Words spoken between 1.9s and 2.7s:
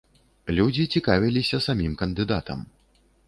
кандыдатам.